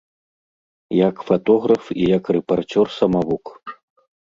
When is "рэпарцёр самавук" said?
2.39-3.45